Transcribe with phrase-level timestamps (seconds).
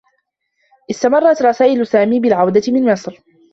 [0.91, 3.17] استمرّت رسائل سامي بالعودة من مصر.